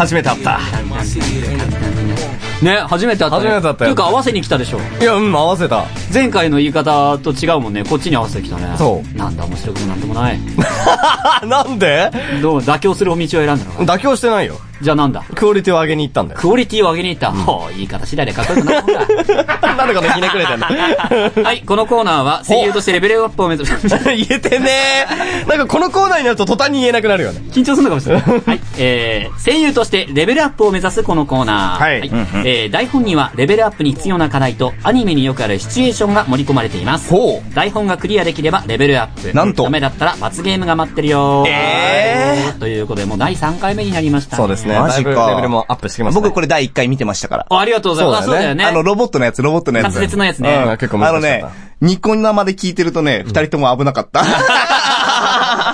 [0.00, 0.58] 初めて会った。
[2.62, 3.48] ね、初めて会った、ね。
[3.50, 4.78] 初めて会ったよというか合わせに来たでしょ。
[4.98, 5.84] いや、うん、合わせた。
[6.12, 7.84] 前回の言い方と違うもんね。
[7.84, 8.74] こっちに合わせてきたね。
[8.76, 10.38] そうなんだ面白くもなんともない。
[11.46, 12.10] なんで？
[12.42, 13.94] どう、妥協するお道を選んだのか。
[13.94, 14.56] 妥協してないよ。
[14.82, 15.22] じゃあなんだ？
[15.34, 16.40] クオリティを上げに行ったんだよ。
[16.40, 17.30] クオリティを上げに行った。
[17.32, 19.06] ほう、言い方次第でかっこよくなるもんだ。
[19.86, 20.68] なんひねくれてんだ
[21.42, 23.74] はい、このコーナーは声優としてレベルアップを目指す。
[24.04, 25.48] 言えてねー。
[25.48, 27.40] なんかこのコーナーになると途端に言えなくなるよね。
[27.52, 28.22] 緊張するのかもしれない。
[28.22, 28.60] はい。
[28.78, 31.80] えー、声優としてレベルアップを目指すこのコーナー。
[31.80, 32.10] はい
[32.44, 37.10] えー、台本にはレベルアップに必要な課題とアニメによくあるシチュエーションが盛り込まれています。
[37.10, 39.34] ほ台本がクリアできればレベルアップ。
[39.34, 41.44] なんとダメだったら罰ゲームが待ってるよ。
[41.48, 44.78] えということで、もう第3回目になりました、そうですね。
[44.78, 46.24] マジかレベルもアップしてきました、ね。
[46.24, 47.46] 僕これ第1回見てましたから。
[47.48, 48.24] あありがとうございます。
[48.26, 48.64] そうだよねね。
[48.64, 49.94] あの、ロボットのやつ、ロボットのやつ。
[49.94, 50.76] 滑舌のやつうんね。
[50.78, 54.22] 結構あの難しかったね、ニコ生で聞いてるとね、二人とも危なかった。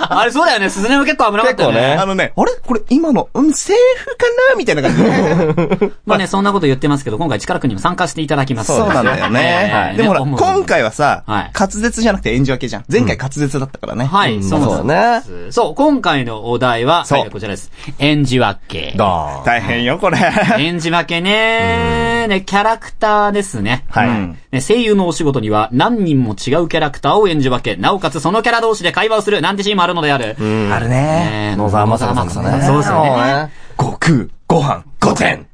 [0.18, 0.70] あれそうだよね。
[0.70, 1.80] 鈴音も結構危なかったよね。
[1.80, 5.92] ねあのね、あれこれ今の、うん、セーフかなみたいな感じで。
[6.06, 8.74] まあね、そんなこと言ってますけど、今回力くんにも参加していただきます。
[8.74, 9.70] そうなんだよね。
[9.72, 12.84] はいでもほら、ね今回はさ、はい滑舌じゃなくて演じ分けじゃん。
[12.90, 14.04] 前回滑舌だったからね。
[14.04, 15.18] はい、そうそうなだね。
[15.18, 15.52] んです。
[15.52, 17.70] そう、今回のお題は、そうはい、こちらです。
[17.98, 18.94] 演じ分け。
[18.96, 19.44] だーん。
[19.44, 20.18] 大変よ、これ。
[20.58, 23.84] 演じ分けねね、キャラクターですね。
[23.90, 24.08] はい。
[24.08, 30.36] うんね、声優のお仕事には何人も違うキャラクターを演じ分け、なおかつそのキャラ同士で会話をするなんてシーンもあるのである。
[30.38, 30.72] うん。
[30.72, 31.54] あるね。
[31.54, 32.62] ね野沢雅子さんね。
[32.64, 33.10] そうですよね。
[33.16, 33.50] ね。
[33.78, 35.46] 悟空、ご飯、5点。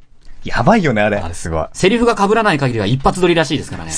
[0.44, 1.18] やばいよね、あれ。
[1.18, 1.66] あれすごい。
[1.72, 3.92] セリフが被らない限りは一発撮りらしいですからね。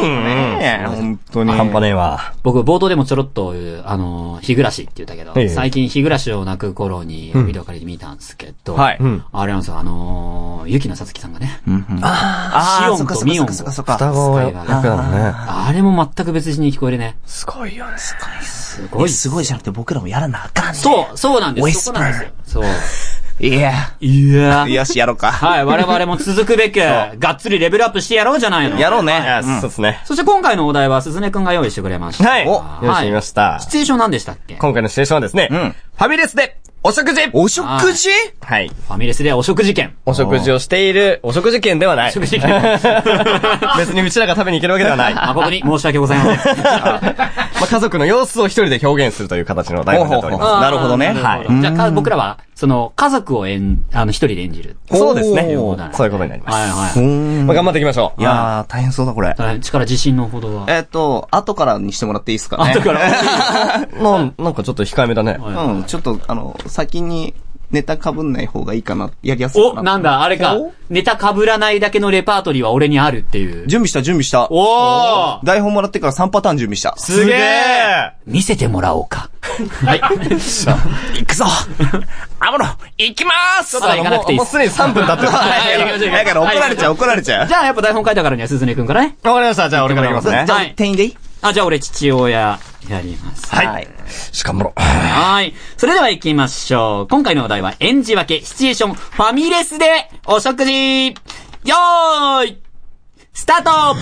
[0.00, 0.24] うん。
[0.24, 1.52] ねえ、本当に。
[1.52, 2.34] 半端ねえわ。
[2.42, 9.24] 僕、冒頭でもちょろっと、あの、日暮らしって言ったけど、ええ最近日暮らしを泣く頃にビデオ借りて見たんですけど、はいうん。
[9.32, 13.94] あれなんですよ、あのー、ゆきのさつきさんがね、うんうんあシオンとミオンそっかそっか。
[13.94, 15.32] 双子役なね。
[15.34, 17.16] あれも全く別人に聞こえるね。
[17.26, 17.98] すごいよね。
[17.98, 19.08] すごい。
[19.08, 20.74] すごいじゃなくて僕らもやらなあかんね。
[20.74, 21.64] そう、そうなんです。
[21.64, 22.30] ウィスパーそこなんですよ。
[22.44, 22.64] そう。
[23.40, 23.72] いや。
[24.00, 25.30] いやよし、やろうか。
[25.30, 28.78] はい、我々も続くべく、がっつりレベルアップしてやろうじゃないの。
[28.78, 29.22] やろうね。
[29.60, 30.00] そうですね。
[30.04, 32.28] そして今回のお題は、鈴音くんが用意してくれました。
[32.28, 32.46] はい。
[32.48, 33.68] お用意してみましたシ。
[33.68, 34.54] チュエーション何でしたっけ？
[34.56, 38.08] 今回のシチュエーションはですね、うんファミレスでお食事お食事？
[38.40, 38.68] はい。
[38.68, 39.96] ファミレスでお食事券。
[40.06, 42.12] お食事をしている、お食事券ではない。
[42.12, 42.48] 食事券。
[43.76, 45.14] 別にうちらが食べに行けるわけではない。
[45.14, 46.54] ま誠に申し訳ございません。
[47.64, 54.76] あ、家族の様子を一人で表現するという形の台本になっておりほうほうまなるほどねあーなるほどじゃあか、僕らは、その、家族を演、あの、一人で演じる。
[54.90, 54.98] す。
[54.98, 55.42] そうですね。
[55.42, 55.54] そうい
[56.08, 56.54] うことになります。
[56.54, 57.02] はいはうい。
[57.02, 58.20] んまあ、頑張っていきましょう。
[58.20, 59.34] いやー、大変そうだ、これ。
[59.36, 60.66] 大変力自信のほどは。
[60.68, 62.72] えっと、後からにしてもらっていいですかね。
[62.72, 63.00] 後から
[64.02, 65.38] なん、なんかちょっと控えめだね。
[65.40, 67.34] はいうん、ちょっと、あの、先に
[67.70, 69.10] ネタ被んない方がいいかな。
[69.22, 69.82] やりやすいかお、な。
[69.82, 70.72] なんだ、あれかお？
[70.88, 73.66] ネタ被らないだけのレパートリーは俺にあるっていう。
[73.66, 74.48] 準備した、準備した。
[74.50, 76.94] おー台本もらってから3パターン準備した。
[76.96, 79.28] すげえ見せてもらおうか。
[79.84, 80.00] はい。
[81.20, 81.44] 行くぞ
[82.40, 85.32] アムロ、行きまーすちょっと行かなくていいっすもうすでに3分経ってる。
[86.12, 87.48] だから怒られちゃう、怒られちゃう。
[87.48, 89.16] じゃあやっぱ台本書いたからには鈴音くんからね。
[89.24, 89.68] わかりました。
[89.68, 90.44] じゃあ俺からいきますね。
[90.46, 91.16] じゃあはい、店員でいい？
[91.42, 93.54] あ、じゃあ俺父親やります。
[93.54, 93.88] はい。
[94.32, 95.54] しかも、はい。
[95.76, 97.08] それでは行きましょう。
[97.08, 102.62] 今回のお題は演じ分け、シチュエーション、ファミレスでお食事よーい
[103.32, 103.96] スタート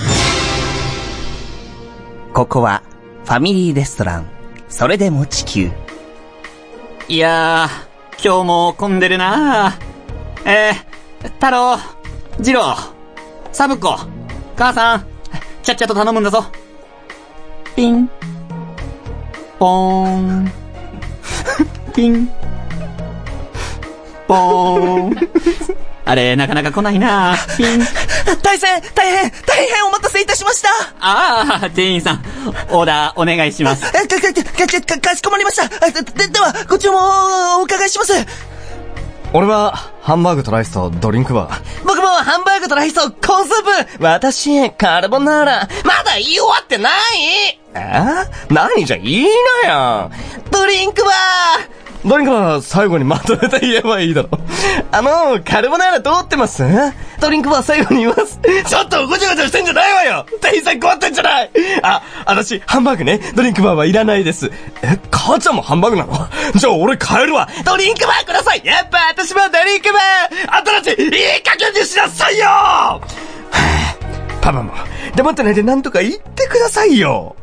[2.32, 2.82] ここは、
[3.24, 4.26] ファミリーレストラン。
[4.68, 5.70] それでも地球。
[7.08, 11.78] いやー、今日も混んでるなーえー、太郎、
[12.42, 12.76] 次郎、
[13.52, 13.96] サブコ、
[14.56, 15.06] 母さん、
[15.62, 16.44] ちゃっちゃと頼むんだぞ。
[17.74, 18.10] ピン、
[19.58, 20.52] ポーン、
[21.94, 22.28] ピン、
[24.28, 25.16] ポーン。
[26.04, 27.36] あれ、なかなか来ないな。
[27.56, 27.80] ピン。
[28.42, 30.68] 大変大変大変お待たせいたしました。
[31.00, 32.24] ああ、店員さん、
[32.70, 33.86] オーダーお願いします。
[33.96, 35.68] え、か、か、か、か、かしこまりました。
[36.02, 38.12] ででは、ご注文をお伺いします
[39.32, 41.84] 俺は、ハンバーグとライスとドリンクバー。
[41.84, 44.04] 僕もハンバーグとライスとコーンスープ。
[44.04, 45.68] 私、カルボナーラ。
[45.84, 46.92] まだ言い終わってない？
[47.74, 47.74] え？
[48.48, 49.26] 何じゃいい
[49.64, 49.68] な
[50.04, 50.10] よ
[50.50, 52.08] ドリンクバー。
[52.08, 54.28] ドリンクバー最後にまとめて言えばいいだろ。
[54.92, 56.62] あの、カルボナーラ通ってます？
[57.20, 58.38] ドリンクバー最後に言います。
[58.66, 60.26] ちょっとごちゃごちゃしてんじゃないわよ。
[60.40, 61.50] 店員さん困ってんじゃない。
[61.82, 64.50] あ、私、ハンバーグね、ドリンクバーはいらないです。
[64.82, 66.28] え、母ちゃんもハンバーグなの？
[66.54, 67.48] じゃあ俺帰るわ。
[67.64, 68.62] ドリンクバーください。
[68.64, 70.56] やっぱ私もドリンクバー。
[70.56, 70.96] あんたたち、いい
[71.42, 72.44] 加減にしなさいよ。
[72.46, 74.40] はぁ。
[74.40, 74.72] パパも、
[75.16, 77.34] 黙ってないで何とか言ってくださいよ。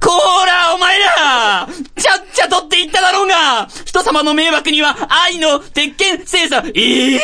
[0.00, 7.20] こーら、お前らちゃっちゃとって言っただろうが人様の迷惑には愛の鉄拳精査、ええ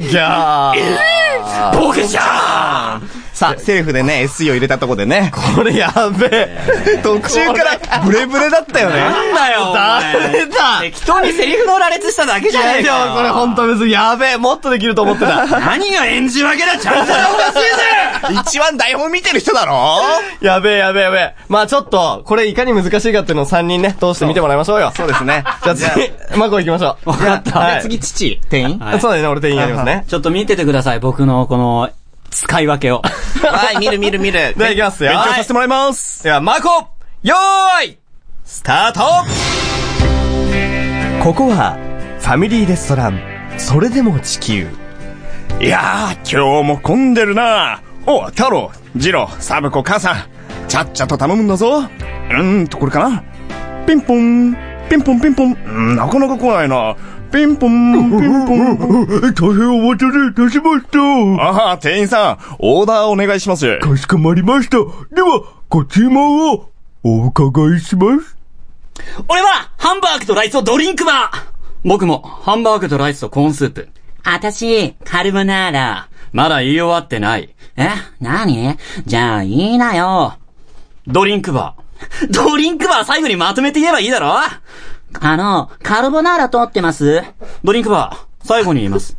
[0.00, 3.00] ギャー僕じゃ
[3.32, 5.32] さあ、セーフでね、SE を入れたとこでね。
[5.56, 9.00] これやべえ途中からブレブレだったよね。
[9.00, 13.14] なんだよ、お前ダメだ適当にセリフの羅列しただけじゃねえいや、かよ。
[13.16, 15.46] これほんと別にやべえ、もっとできると思ってた。
[15.60, 20.00] 何が演じ分けだちゃんとおかしいぜ一番台本見てる人だろ？
[20.42, 21.34] やべえやべえやべえ。
[21.48, 24.92] まあちょっと、これいかに難しいかっていうのを3人ね、通して見てもらいましょうよ。
[24.94, 25.42] そうですね。
[25.64, 27.10] じゃあ次、マコ行きましょう。
[27.10, 27.58] わかった。
[27.58, 27.82] はい。
[27.82, 28.78] 次、父、店員？
[28.78, 30.04] はいそうだね、俺店員やりますね。
[30.06, 31.88] ちょっと見ててください、僕のこの、
[32.32, 33.02] 使い分けを。
[33.02, 34.54] はい、見る見る見る。
[34.56, 35.10] では行きますよ。
[35.10, 36.24] 勉強させてもらいます。
[36.24, 36.68] では、マコ
[37.22, 37.98] よーい
[38.44, 39.00] スタート
[41.22, 41.76] ここは、
[42.18, 43.20] ファミリーレストラン、
[43.58, 44.68] それでも地球。
[45.60, 50.16] いやー、今日も混んでるなお、太郎、ジロ、サブコ、母さん。
[50.68, 51.80] ちゃっちゃと頼むんだぞ。
[51.80, 53.22] うーんと、これかな
[53.86, 54.56] ピンポン、
[54.88, 55.52] ピンポンピンポン。
[55.52, 56.96] うん、なかなか来ないな。
[57.32, 59.06] ピンポン、ピンポン。
[59.32, 61.00] 大変お待たせいたしました。
[61.42, 63.78] ああ、店員さん、オーダーお願いします。
[63.78, 64.76] かしこまりました。
[65.14, 66.68] では、ご注文を
[67.02, 68.36] お伺いします。
[69.28, 71.42] 俺は、ハンバーグとライスとドリンクバー
[71.84, 73.88] 僕も、ハンバーグとライスとコーンスープ。
[74.24, 76.08] あたし、カルボナーラ。
[76.32, 77.54] まだ言い終わってない。
[77.76, 77.88] え？
[78.20, 78.76] 何？
[79.06, 80.34] じゃあ、いいなよ。
[81.06, 82.32] ドリンクバー。
[82.32, 84.34] ドリンクバー最後にまとめて言えばいいだろ？
[85.20, 87.22] あの、カルボナーラ通ってます？
[87.64, 89.16] ドリンクバー、最後に言います。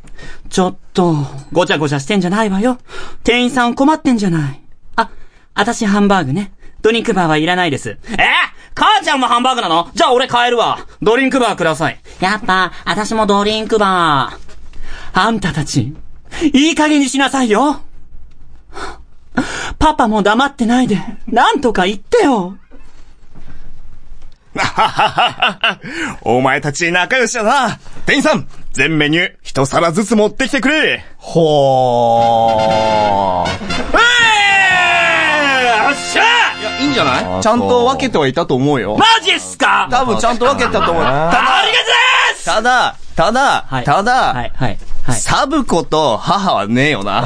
[0.50, 1.16] ちょっと、
[1.52, 2.78] ごちゃごちゃしてんじゃないわよ。
[3.24, 4.62] 店員さん困ってんじゃない。
[4.96, 5.10] あ、
[5.54, 6.54] あたしハンバーグね。
[6.82, 7.98] ドリンクバーはいらないです。
[8.12, 8.18] え？
[8.76, 9.90] 母ちゃんもハンバーグなの？
[9.94, 10.80] じゃあ俺買えるわ。
[11.02, 12.00] ドリンクバーください。
[12.20, 15.20] やっぱ、あたしもドリンクバー。
[15.20, 15.96] あんたたち、
[16.54, 17.82] いい加減にしなさいよ。
[19.80, 22.58] パパも黙ってないで、なんとか言ってよ。
[26.22, 27.80] お前たち仲良しだな。
[28.06, 31.04] 店員さん、全メニュー一皿ずつ持ってきてくれ。
[31.18, 33.54] ほー。
[33.98, 36.24] えー、よっしゃ
[36.80, 37.42] いいんじゃない？
[37.42, 38.98] ちゃんと分けてはいたと思うよ。
[38.98, 39.88] マジっすか？
[39.90, 41.04] 多分ちゃんと分けたと思う。
[41.04, 41.74] たあだ、りがとうござい
[42.34, 45.16] ますただ、ただ、はいただ、はい、はい、はい。
[45.20, 47.26] サブ子と母はねえよな。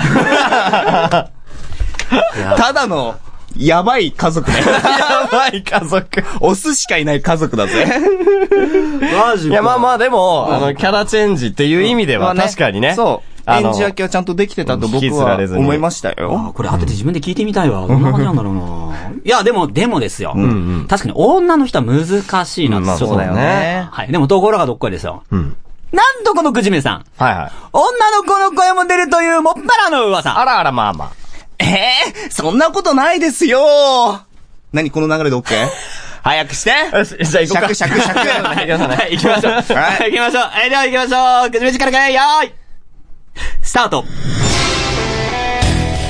[2.57, 3.15] ただの、
[3.59, 4.65] やばい家族だよ。
[4.65, 6.23] やばい家族。
[6.41, 7.85] オスしかいない家族だぜ。
[9.17, 12.93] マジいや、まあまあでも、あの、キャラチェンジっていう意味では確かにね。
[12.95, 13.37] そう。
[13.49, 16.51] あの演じ分けはちゃんとできてたと僕は思いましたあよ。
[16.53, 17.87] これ後で自分で聞いてみたいわ。
[17.87, 19.11] どんな感じなんだろうな。
[19.23, 20.35] いや、でも、でもですよ。
[20.89, 24.11] 確かに女の人は難しいなって、そうだよねはい。
[24.11, 25.23] でも、ところがどっこいですよ。
[25.33, 25.55] ん
[25.93, 27.05] なんとこのくじめさん。
[27.17, 27.51] はいはい。
[27.71, 30.37] 女の子の声も出るというもっぱらの噂。
[30.37, 31.26] あらあら、まあまあ。
[31.59, 33.59] ええそんなことないですよ
[34.71, 35.67] 何この流れで OK?
[36.23, 36.71] 早くして
[37.23, 37.73] じゃあ行こうか。
[37.73, 39.51] シャクシャクシャクはい、行きましょう。
[39.53, 40.43] はいはい、行きましょう。
[40.43, 41.51] はい、では行きましょう。
[41.51, 42.51] くじめ力かえ、よーい
[43.61, 44.03] スタート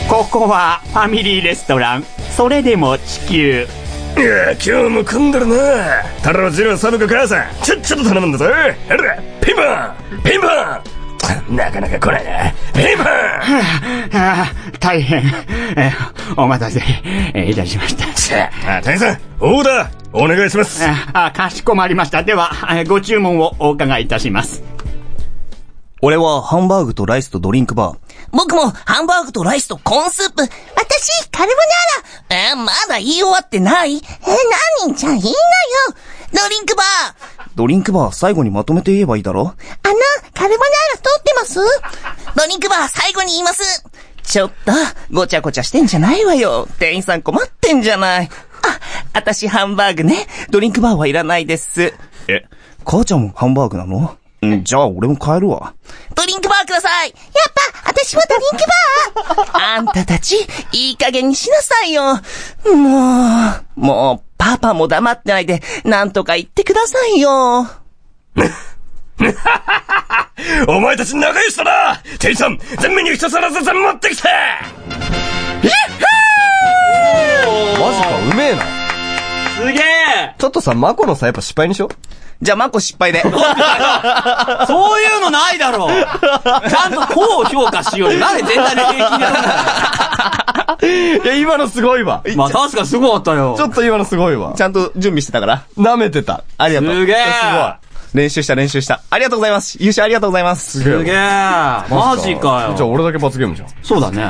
[0.10, 2.06] ここはファミリーレストラン。
[2.36, 3.68] それでも地球。
[4.18, 6.02] いや、今日も混んでるな。
[6.18, 8.46] 太郎次郎サブ子母さん、ちょっちょっと頼むんだぞ。
[8.46, 10.97] ほら、ピンポンピンポン
[11.50, 12.52] なかなか来ないな。
[12.74, 13.08] ピンポン
[14.20, 15.24] あー大変、
[15.76, 16.82] えーお待たせ、
[17.34, 18.06] えーいたしました。
[18.18, 20.84] さあ、店員さん、オーダー、お願いします。
[21.14, 22.24] あ、かしこまりました。
[22.24, 24.64] では、えーご注文をお伺いいたします。
[26.02, 27.98] 俺はハンバーグとライスとドリンクバー。
[28.32, 30.44] 僕もハンバーグとライスとコーンスープ。
[30.44, 31.56] 私、カルボ
[32.30, 32.52] ナーラ。
[32.52, 33.96] えーまだ言い終わってない？
[33.96, 34.02] えー、
[34.86, 35.34] 何じゃあいいのよ。
[36.34, 37.50] ドリンクバー。
[37.56, 39.42] ドリンクバー最後にまとめて言えばいいだろ？
[39.42, 39.56] あの、
[40.34, 41.60] カルボナーラ通ってます？
[42.36, 43.84] ドリンクバー最後に言います。
[44.24, 44.74] ちょっと、
[45.12, 46.68] ごちゃごちゃしてんじゃないわよ。
[46.80, 48.30] 店員さん困ってんじゃない。
[48.30, 48.80] あ、
[49.14, 50.28] 私ハンバーグね。
[50.50, 51.94] ドリンクバーはいらないです。
[52.28, 52.44] え、
[52.86, 54.18] 母ちゃんもハンバーグなの？
[54.46, 55.74] んじゃあ俺も帰るわ。
[56.14, 60.36] ドリンクバーくださいやっぱ、私もドリンクバー あんたたち、
[60.74, 62.20] いい加減にしなさいよ
[62.66, 67.68] もう、もう、パパも黙ってないで、なんとか言ってくださいよ
[70.70, 74.30] お前たち仲良しだな店員さん、全メニュー一皿ずつ持ってきて
[75.60, 75.70] マ
[77.94, 78.64] ジか、うめえな。
[79.58, 81.90] すげえちょっとさ、マコのさ、やっぱ失敗にしよ
[82.42, 83.24] じゃあマコ失敗で。
[83.28, 85.90] そういうのないだろう
[86.70, 88.20] ちゃんとこう評価しようよ。
[88.20, 90.67] なんで全体で平均でやるんだう。
[90.82, 92.22] いや、今のすごいわ。
[92.26, 93.56] よまあ確かにすごかったよ。
[93.58, 94.54] ちょっと今のすごいわ。
[94.56, 95.66] ちゃんと準備してたから。
[95.78, 96.44] 舐めてた。
[96.58, 96.92] ありがとう。
[96.92, 97.18] すげえ
[98.14, 99.02] 練習した練習した。
[99.10, 99.78] ありがとうございます。
[99.82, 100.82] 優勝ありがとうございます。
[100.82, 102.74] すげえマジかよ。
[102.76, 103.68] じゃあ俺だけ罰ゲームじゃん。
[103.84, 104.22] そうだね。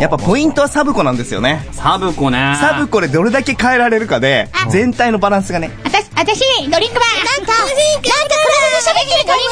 [0.00, 1.66] やっぱポイントはサブコなんですよね。
[1.72, 2.56] サブコね。
[2.60, 5.72] サブコでどれだけ変えられるかで、全体のバランスがね。
[5.84, 7.98] あたし、あたし、ドリンクバーなんか、なんかこれで
[8.86, 9.48] 喋ってるドリン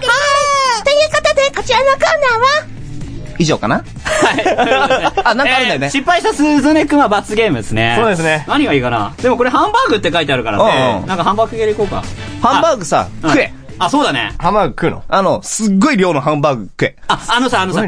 [0.00, 2.79] クバーということで、こちらのコーナーは、
[3.40, 3.82] 以上かな？
[5.24, 5.86] あ、なんかあるんだよね。
[5.86, 7.96] えー失敗したスズネ君は罰ゲームですね。
[7.98, 9.12] そうですね何がいいかな？
[9.20, 11.04] でもこれハンバーグって書いてあるからうんねう。
[11.06, 12.02] んなんかハンバーグ系でいこうか。
[12.42, 13.52] ハンバーグさ、うん食え。
[13.80, 14.34] あ、そうだね。
[14.38, 15.02] ハンバーグ食うの？
[15.08, 16.96] あの、すっごい量のハンバーグ食え。
[17.08, 17.84] あ、あのさ、あのさ。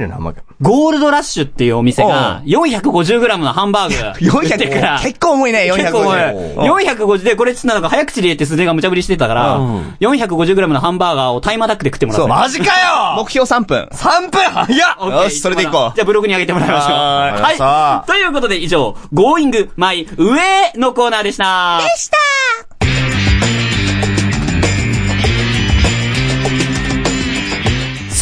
[0.61, 4.39] ゴールドラッシュっていうお店が、450g のハンバーグ。
[4.41, 6.55] 売ってから400、結構重いね、結構450。
[6.95, 9.59] 450で、これつったのが早口で言ってスネが無茶ぶりしてたから、
[9.99, 12.35] 450g のハンバーガーをタイマーダックで食ってもらそうった。
[12.37, 13.89] マジかよ目標3分。
[13.93, 16.93] !3 分早っよしそれでいこうじゃあブログに上げてもらいましょう。
[16.93, 21.81] はーいということで以上、Going My Way のコーナーでした。
[21.83, 22.17] でした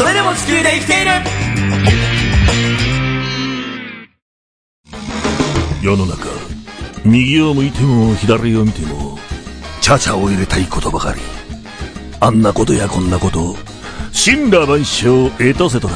[0.01, 1.11] それでも地球で生きている
[5.83, 6.25] 世の中、
[7.05, 9.19] 右を向いても左を見ても、
[9.83, 11.21] チャチャを入れたいことばかり。
[12.19, 13.57] あんなことやこんなこと、
[14.15, 15.95] 神羅万象エトセトラ。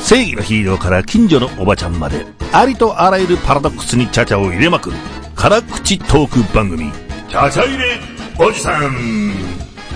[0.00, 4.96] 正義のヒーローから近所のおばちゃんまで、ありとあらゆるパラドックスにチャチャを入れまくる、
[5.34, 6.92] 辛口トーク番組、
[7.28, 7.98] チャチャ入れ
[8.38, 9.34] おじさん。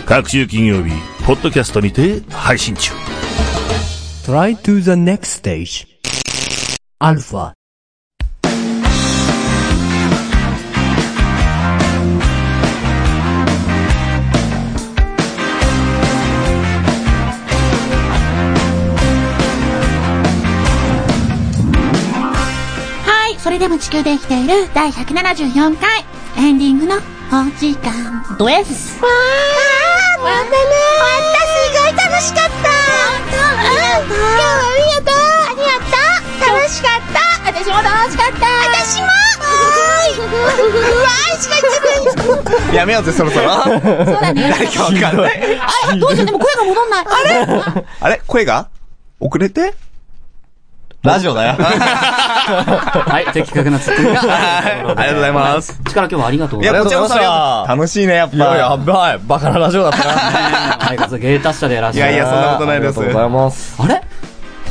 [0.04, 0.90] 各週金曜日、
[1.26, 2.92] ポッドキャストにて配信中。
[4.26, 5.86] Try to the next stage.
[7.00, 7.54] Alpha.
[23.06, 26.04] はい、それでも地球で生きている第174回、
[26.36, 26.98] エンディングのお
[27.58, 29.02] 時間です。
[29.02, 29.63] わー、
[30.24, 31.04] またねー。
[31.04, 32.72] またすごい楽しかった。
[33.04, 34.16] 本当ありがとう。
[34.16, 35.20] 今日はありがとう。
[35.44, 36.00] ありがと
[36.50, 36.56] う。
[36.56, 37.20] 楽しかった。
[37.46, 38.46] 私も楽しかった。
[38.72, 40.20] 私もわーい。
[40.20, 42.74] わーいしか言ってない。
[42.74, 43.62] やめようぜ、そろそろ。
[43.62, 44.50] そうだね。
[44.58, 45.60] 誰かわかんない。
[45.88, 47.04] あれどうしよう、でも声が戻んない。
[47.06, 47.84] あれ？
[48.00, 48.20] あれ？
[48.26, 48.68] 声が？
[49.20, 49.74] 遅れて？
[51.04, 51.52] ラジオだよ。
[51.60, 54.20] はい、的確なツッコミが。
[54.24, 55.78] ありがとうございます。
[55.86, 56.96] 力今日はありがとうごいや、ざいます。
[56.96, 58.36] こちらこそ楽しいね、やっぱ。
[58.36, 59.18] いや、やばい。
[59.26, 60.12] バカなラジオだったな。
[60.80, 62.12] はい、かつ芸達者でいらっしゃる。
[62.12, 62.98] いやいや、そんなことないです。
[62.98, 63.76] ありがとうございます。
[63.78, 64.02] あれ？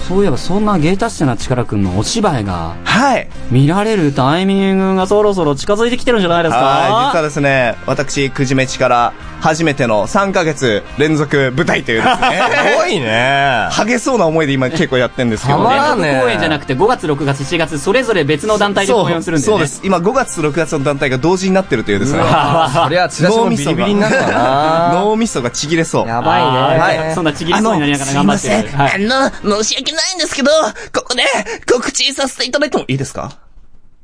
[0.08, 3.30] そういえばそんな芸達者な力くんのお芝居がはい。
[3.52, 6.60] 見られるタイミングがそろそろ近づいてきてるんじゃないですか？
[6.62, 9.14] はい、実はですね、私、くじめちから
[9.44, 12.42] 初めての3ヶ月連続舞台というですね。
[12.72, 13.68] すごいね。
[13.72, 15.82] ハゲそうな思いで今結構やってんですけどたま連
[16.14, 19.58] 続公演じゃなくて5月、6月、7月、それぞれ別の団体で公演をするんだよね。
[19.58, 19.82] そうです。
[19.84, 22.20] 今5月と6月の団体が同時になってるというですね。
[22.74, 24.92] そりゃ、チラシもビリビリになるわな。
[25.04, 26.08] 脳みそがちぎれそう。
[26.08, 26.50] やばいね。
[26.80, 28.78] はいそんなちぎりそうになりながら頑張ってる。
[28.78, 28.92] はい。
[28.96, 28.98] あ
[29.44, 30.52] の、申し訳ないんですけど、
[30.94, 31.24] ここで
[31.70, 33.32] 告知させていただいてもいいですか？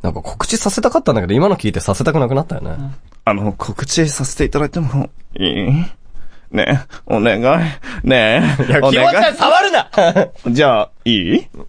[0.01, 2.75] なんか告知させたかったんだけど、今の聞いてさせたくなくなったよね。
[3.25, 5.85] あの、告知させていただいてもいい？
[6.51, 6.65] ね？
[6.67, 7.43] え、お願い？
[8.07, 8.55] ね？
[8.59, 8.63] え。
[8.65, 9.89] いや、お願気持ちは触るな
[10.47, 11.47] じゃあ、いい？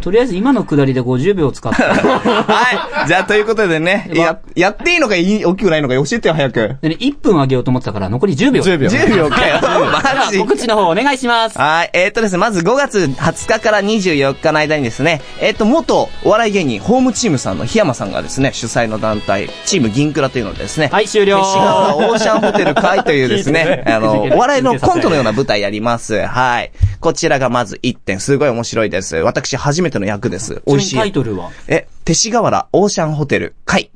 [0.00, 1.82] とりあえず今のくだりで50秒使った。
[1.94, 3.08] はい。
[3.08, 6.76] じゃあ、ということでね、や、やっていいのかいい、大きくないのか教えてよ、早く。
[6.82, 8.62] でね、1分あげようと思ってたから、残り10秒。
[8.62, 8.88] 10秒。
[8.88, 9.60] 10秒かよ。
[10.16, 11.58] マジ告知の方お願いします。
[11.58, 11.90] はい。
[11.92, 21.38] えーっとですね、まず5月20日から24日の間にですね、えーっと、元お笑い芸人、ホームチームさんの檜山さんがですね、主催の団体、チーム銀クラというのでですね、はい、終了。
[21.38, 26.26] 勅使川オーシャンホテル会というですね、 あの、お笑いのコントのような舞台やります。
[26.26, 26.72] はい。
[27.00, 29.16] こちらがまず1点、すごい面白いです。
[29.16, 30.62] 私初めての役です。
[30.66, 30.96] 美味しい。
[30.96, 31.50] タイトルは？
[31.68, 33.90] え、勅使河原オーシャンホテル会。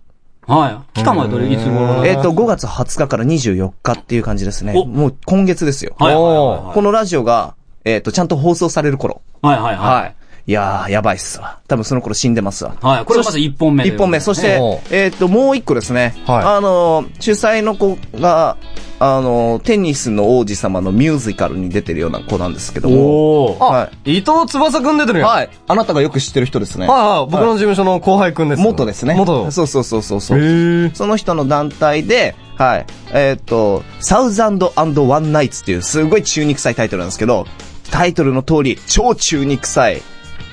[0.46, 0.98] はい。
[0.98, 2.04] 期間はどれ、いつ頃？
[2.04, 4.72] えっ、と、5月20日から24日っていう感じですね。
[4.76, 5.94] おもう今月ですよ。
[5.98, 9.22] はいはいはいはいこのラジオが、えっ、と、ちゃんと放送される頃。
[9.42, 10.02] はいはいはい。
[10.02, 10.16] はい。
[10.46, 11.60] いやー、やばいっすわ。
[11.68, 12.74] 多分その頃死んでますわ。
[12.80, 13.04] はい。
[13.04, 13.86] これがまず1本目。
[13.86, 14.20] 一本目。
[14.20, 16.14] そしてえっ、と、もう一個ですね。
[16.26, 18.56] はいあのー、主催の子が、
[18.98, 23.50] あのー、テニスの王子様のミュージカルに出てるような子なんですけども。
[23.50, 23.64] おー。
[23.64, 25.22] は伊藤翼くん出てるい。
[25.22, 25.28] よ。
[25.28, 25.46] はい。
[25.46, 25.56] はい。
[25.68, 26.86] あなたがよく知ってる人ですね。
[26.86, 28.62] はい僕の事務所の後輩くんです。
[28.62, 29.14] 元ですね。
[29.14, 29.50] 元。
[29.50, 30.38] そうそうそうそうそう。
[30.38, 32.86] へーその人の団体で、はい。
[33.12, 37.46] えっ、と、サウザンドワンナイツっていうすごい中に臭いタイトルなんですけど、
[37.90, 40.02] タイトルの通り、超中に臭い、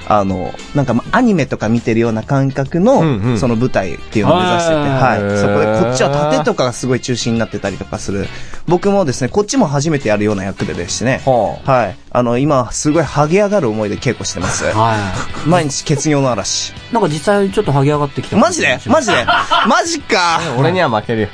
[0.10, 5.38] あの、なんかまアニメとか見てるような感覚の、うんうんその舞台っていうのを目指してて、はい。
[5.38, 8.28] そこでこっちは盾とかがすごい中心になってたりとかする。
[8.68, 11.22] 僕もですね、こっちも初めてやるような役ででしてね。
[11.26, 11.98] ははい。
[12.12, 14.66] あの、今、すごい剥げ上がる思いで稽古してます。
[14.66, 14.96] は
[15.46, 16.70] 毎日血尿の嵐。
[16.70, 16.94] い。
[16.94, 18.38] なんか実際ちょっと剥げ上がってきた。
[18.38, 18.80] マジで？
[18.88, 19.26] マジで？
[19.68, 21.28] マジか俺には負けるよ。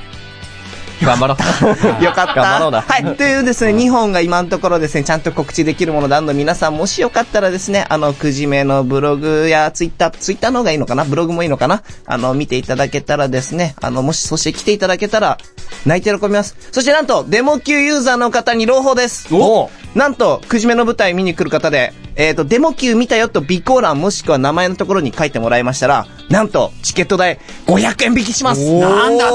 [1.04, 1.38] 頑張ろう。
[2.04, 2.34] よかった。
[2.36, 3.16] 頑張ろうなはい。
[3.16, 15.38] というですね、2本が今のところですね、ちゃんと告知できるものであるので皆さんもしよかったらですね、あの、くじめのブログやツイッター、ツイッターの方がいいのかなブログもいいのかなあの、見ていただけたらですね、あの、もし、そして来ていただけたら、
[15.86, 16.56] 泣いて喜びます。
[16.72, 19.28] そしてなんと、デモ級ユーザーの方に朗報です。
[19.34, 28.80] おなんと、くじめの舞台見に来る方で、えっ、と、デモ級見たよと備考欄もしくは名前のところに書いてもらいましたら、なんと、チケット代500円引きします。
[28.80, 29.32] なんだっ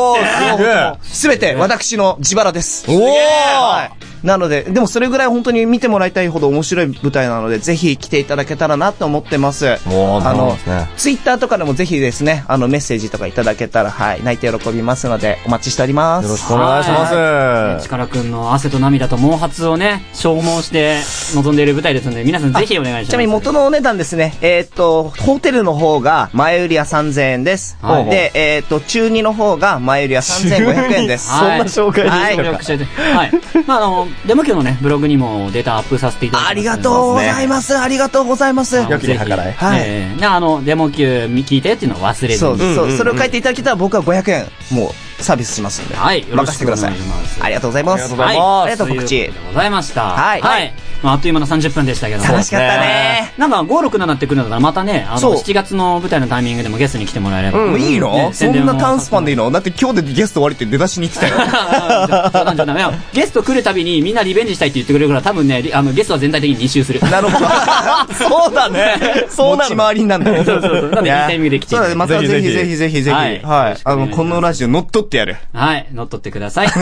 [0.57, 0.99] て。
[1.03, 2.85] すべて私の自腹です。
[2.89, 2.99] おー。
[3.01, 9.67] はいなので、でもそれぐらい本当に見てもらいたいほど面白い舞台なので、ぜひ来ていただけたらなと思ってます。
[9.87, 16.25] おーあのね、ツイッターとかでもぜひですね、あの、メッセージとかいただけたら、はい、泣いて喜びますので、お待ちしております。
[16.25, 17.85] よろしくお願いします。
[17.85, 20.99] 力くんの汗と涙と毛髪をね、消耗して
[21.35, 23.11] 臨んでいる舞台ですので、皆さんぜひお願いします。
[23.11, 27.77] ちなみに元のお値段ですね、えーっと、ホテルの方が前売りは3000円です。
[27.81, 31.31] はいで、えーっと、中2の方が前売りは3500円です。
[31.31, 32.85] はいそんな紹介ではいきるのか協力。
[32.85, 33.33] してはい。
[33.67, 37.77] まあ、あの、デモ級のね、ブログにもデータアップさせていただいてありがとうございます。
[37.79, 38.77] ありがとうございます。
[38.77, 42.75] 良きに計らいはいえー、であの、デモ級聞いてっていうのを忘れずそう、に。
[42.75, 45.97] そう、それを書いていただけたら僕は500円、もう、サービスしますんで。
[45.97, 47.39] はい、よろしくお任せてください願いします。。
[47.43, 48.05] ありがとうございます。
[48.05, 50.03] ありがとうございますはいありがとう、告知ございました。
[50.03, 50.75] はいはい。
[51.03, 52.29] まあ、あっという間の30分でしたけども。
[52.33, 53.33] 楽しかったね。
[53.39, 57.59] なんか、5、6、7ってくるのだら、またね、あの、そう7月の舞台のタイミングでもゲストに来てもらえれば。
[57.59, 58.13] もういいの？
[58.13, 59.51] ねそんな短スパンでいいの？
[59.51, 62.31] だって今日でゲスト終わりって出だしに言ってたよ。
[62.33, 67.01] そうなんじゃないいやゲスト来るたびにみんなリベンジしたいって言ってくれるから多分ね、リあのゲストは全体的に2周する。
[67.01, 67.47] なるほど。
[68.15, 69.27] そうだね。
[69.29, 69.71] そうなの。
[69.71, 70.45] 持ち回りなんだよ。
[70.45, 70.91] そうそうそう。
[70.91, 73.11] なんでいいタイミングで来ていそうだね、またぜひぜひぜひぜひぜひ。
[73.11, 73.77] ははいい。
[73.85, 75.37] あの、このラジオ乗っ取ってやる。
[75.53, 76.69] はい、乗っ取ってください。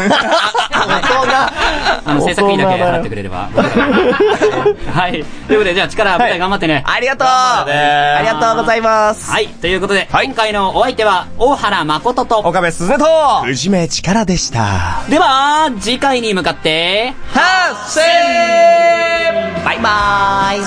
[2.07, 3.48] あの、制作費だけ払ってくれれば。
[4.12, 5.25] はい。
[5.47, 6.83] ということで、じゃあ力、舞台頑張ってね。
[6.87, 9.31] ありがとうありがとうございます。
[9.31, 9.49] はい。
[9.49, 15.03] ということで、今回のお相手は、大原誠と、岡部すずねと、藤目力でした。
[15.09, 20.61] では、次回に向かって、はっせーバイバーイ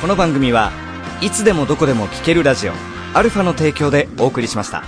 [0.00, 0.72] この番組は
[1.20, 2.72] いつでもどこでも聴けるラジオ
[3.14, 4.82] アルファの提供でお送りしました